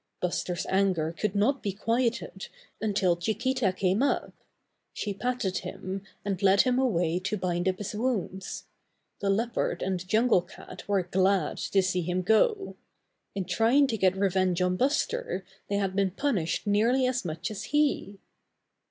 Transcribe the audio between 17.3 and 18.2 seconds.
as he.